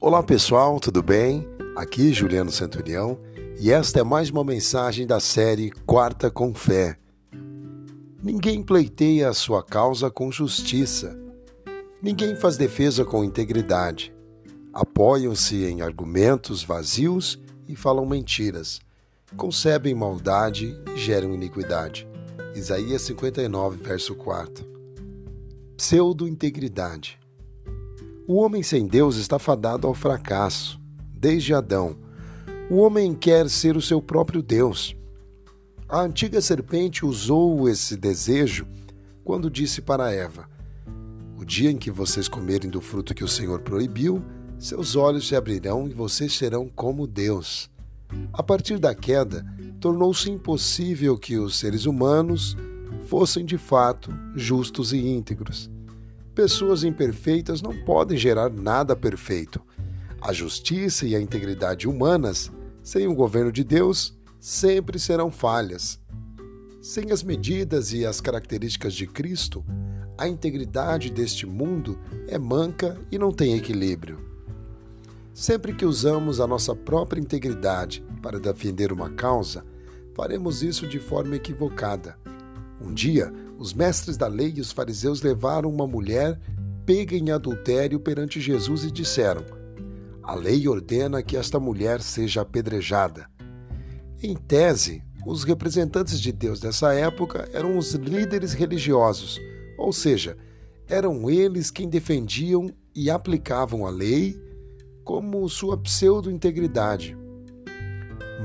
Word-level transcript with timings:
Olá 0.00 0.22
pessoal, 0.22 0.78
tudo 0.78 1.02
bem? 1.02 1.44
Aqui 1.74 2.12
Juliano 2.12 2.52
Centurião 2.52 3.18
e 3.58 3.72
esta 3.72 3.98
é 3.98 4.04
mais 4.04 4.30
uma 4.30 4.44
mensagem 4.44 5.04
da 5.04 5.18
série 5.18 5.72
Quarta 5.84 6.30
com 6.30 6.54
Fé. 6.54 6.96
Ninguém 8.22 8.62
pleiteia 8.62 9.28
a 9.28 9.34
sua 9.34 9.60
causa 9.60 10.08
com 10.08 10.30
justiça. 10.30 11.18
Ninguém 12.00 12.36
faz 12.36 12.56
defesa 12.56 13.04
com 13.04 13.24
integridade. 13.24 14.14
Apoiam-se 14.72 15.64
em 15.64 15.82
argumentos 15.82 16.62
vazios 16.62 17.36
e 17.66 17.74
falam 17.74 18.06
mentiras. 18.06 18.80
Concebem 19.36 19.96
maldade 19.96 20.80
e 20.94 20.96
geram 20.96 21.34
iniquidade. 21.34 22.06
Isaías 22.54 23.02
59, 23.02 23.82
verso 23.82 24.14
4. 24.14 24.64
Pseudo-integridade. 25.76 27.18
O 28.30 28.34
homem 28.42 28.62
sem 28.62 28.86
Deus 28.86 29.16
está 29.16 29.38
fadado 29.38 29.86
ao 29.86 29.94
fracasso, 29.94 30.78
desde 31.14 31.54
Adão. 31.54 31.96
O 32.68 32.76
homem 32.76 33.14
quer 33.14 33.48
ser 33.48 33.74
o 33.74 33.80
seu 33.80 34.02
próprio 34.02 34.42
Deus. 34.42 34.94
A 35.88 36.02
antiga 36.02 36.38
serpente 36.42 37.06
usou 37.06 37.66
esse 37.70 37.96
desejo 37.96 38.66
quando 39.24 39.50
disse 39.50 39.80
para 39.80 40.12
Eva: 40.12 40.46
O 41.38 41.44
dia 41.46 41.70
em 41.70 41.78
que 41.78 41.90
vocês 41.90 42.28
comerem 42.28 42.68
do 42.68 42.82
fruto 42.82 43.14
que 43.14 43.24
o 43.24 43.28
Senhor 43.28 43.62
proibiu, 43.62 44.22
seus 44.58 44.94
olhos 44.94 45.26
se 45.26 45.34
abrirão 45.34 45.88
e 45.88 45.94
vocês 45.94 46.34
serão 46.34 46.68
como 46.68 47.06
Deus. 47.06 47.70
A 48.30 48.42
partir 48.42 48.78
da 48.78 48.94
queda, 48.94 49.42
tornou-se 49.80 50.30
impossível 50.30 51.16
que 51.16 51.38
os 51.38 51.58
seres 51.58 51.86
humanos 51.86 52.54
fossem 53.06 53.46
de 53.46 53.56
fato 53.56 54.14
justos 54.36 54.92
e 54.92 54.98
íntegros. 54.98 55.70
Pessoas 56.38 56.84
imperfeitas 56.84 57.60
não 57.60 57.76
podem 57.76 58.16
gerar 58.16 58.48
nada 58.48 58.94
perfeito. 58.94 59.60
A 60.20 60.32
justiça 60.32 61.04
e 61.04 61.16
a 61.16 61.20
integridade 61.20 61.88
humanas, 61.88 62.48
sem 62.80 63.08
o 63.08 63.14
governo 63.14 63.50
de 63.50 63.64
Deus, 63.64 64.16
sempre 64.38 65.00
serão 65.00 65.32
falhas. 65.32 65.98
Sem 66.80 67.10
as 67.10 67.24
medidas 67.24 67.92
e 67.92 68.06
as 68.06 68.20
características 68.20 68.94
de 68.94 69.04
Cristo, 69.04 69.64
a 70.16 70.28
integridade 70.28 71.10
deste 71.10 71.44
mundo 71.44 71.98
é 72.28 72.38
manca 72.38 72.96
e 73.10 73.18
não 73.18 73.32
tem 73.32 73.56
equilíbrio. 73.56 74.20
Sempre 75.34 75.74
que 75.74 75.84
usamos 75.84 76.38
a 76.38 76.46
nossa 76.46 76.72
própria 76.72 77.20
integridade 77.20 78.00
para 78.22 78.38
defender 78.38 78.92
uma 78.92 79.10
causa, 79.10 79.64
faremos 80.14 80.62
isso 80.62 80.86
de 80.86 81.00
forma 81.00 81.34
equivocada. 81.34 82.16
Um 82.80 82.92
dia, 82.92 83.32
os 83.58 83.74
mestres 83.74 84.16
da 84.16 84.26
lei 84.26 84.54
e 84.56 84.60
os 84.60 84.72
fariseus 84.72 85.22
levaram 85.22 85.70
uma 85.70 85.86
mulher 85.86 86.38
pega 86.88 87.14
em 87.14 87.30
adultério 87.30 88.00
perante 88.00 88.40
Jesus 88.40 88.82
e 88.82 88.90
disseram: 88.90 89.44
A 90.22 90.34
lei 90.34 90.66
ordena 90.66 91.22
que 91.22 91.36
esta 91.36 91.60
mulher 91.60 92.00
seja 92.00 92.40
apedrejada. 92.40 93.28
Em 94.22 94.34
tese, 94.34 95.02
os 95.26 95.44
representantes 95.44 96.18
de 96.18 96.32
Deus 96.32 96.60
dessa 96.60 96.94
época 96.94 97.46
eram 97.52 97.76
os 97.76 97.92
líderes 97.92 98.54
religiosos, 98.54 99.38
ou 99.76 99.92
seja, 99.92 100.34
eram 100.88 101.28
eles 101.28 101.70
quem 101.70 101.90
defendiam 101.90 102.70
e 102.94 103.10
aplicavam 103.10 103.84
a 103.84 103.90
lei 103.90 104.34
como 105.04 105.46
sua 105.46 105.76
pseudo-integridade. 105.76 107.14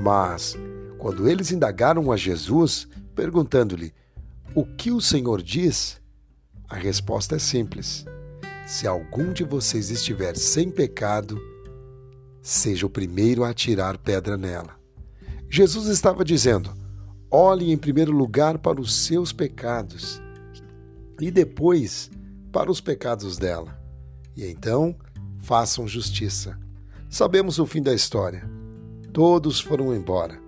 Mas, 0.02 0.54
quando 0.98 1.26
eles 1.26 1.50
indagaram 1.50 2.12
a 2.12 2.16
Jesus, 2.18 2.86
perguntando-lhe: 3.14 3.94
o 4.52 4.64
que 4.64 4.90
o 4.90 5.00
Senhor 5.00 5.40
diz? 5.42 6.00
A 6.68 6.76
resposta 6.76 7.36
é 7.36 7.38
simples. 7.38 8.04
Se 8.66 8.86
algum 8.86 9.32
de 9.32 9.44
vocês 9.44 9.90
estiver 9.90 10.36
sem 10.36 10.70
pecado, 10.70 11.40
seja 12.42 12.86
o 12.86 12.90
primeiro 12.90 13.44
a 13.44 13.50
atirar 13.50 13.98
pedra 13.98 14.36
nela. 14.36 14.76
Jesus 15.50 15.86
estava 15.86 16.24
dizendo: 16.24 16.72
olhe 17.30 17.70
em 17.70 17.76
primeiro 17.76 18.12
lugar 18.12 18.58
para 18.58 18.80
os 18.80 18.94
seus 18.94 19.32
pecados 19.32 20.20
e 21.20 21.30
depois 21.30 22.10
para 22.50 22.70
os 22.70 22.80
pecados 22.80 23.36
dela. 23.36 23.78
E 24.36 24.44
então 24.46 24.96
façam 25.38 25.86
justiça. 25.86 26.58
Sabemos 27.08 27.58
o 27.58 27.66
fim 27.66 27.82
da 27.82 27.94
história. 27.94 28.48
Todos 29.12 29.60
foram 29.60 29.94
embora. 29.94 30.40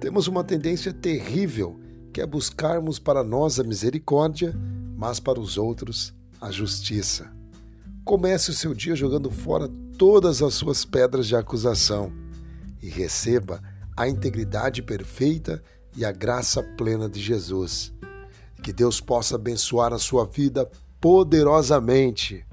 Temos 0.00 0.26
uma 0.26 0.42
tendência 0.42 0.92
terrível 0.92 1.78
que 2.12 2.20
é 2.20 2.26
buscarmos 2.26 2.98
para 2.98 3.24
nós 3.24 3.58
a 3.58 3.64
misericórdia, 3.64 4.54
mas 4.96 5.18
para 5.18 5.40
os 5.40 5.56
outros 5.56 6.14
a 6.40 6.50
justiça. 6.50 7.32
Comece 8.04 8.50
o 8.50 8.54
seu 8.54 8.74
dia 8.74 8.94
jogando 8.94 9.30
fora 9.30 9.68
todas 9.96 10.42
as 10.42 10.54
suas 10.54 10.84
pedras 10.84 11.26
de 11.26 11.36
acusação 11.36 12.12
e 12.82 12.88
receba 12.88 13.62
a 13.96 14.08
integridade 14.08 14.82
perfeita 14.82 15.62
e 15.96 16.04
a 16.04 16.10
graça 16.10 16.62
plena 16.76 17.08
de 17.08 17.20
Jesus. 17.20 17.92
Que 18.62 18.72
Deus 18.72 19.00
possa 19.00 19.36
abençoar 19.36 19.92
a 19.92 19.98
sua 19.98 20.24
vida 20.24 20.70
poderosamente. 21.00 22.44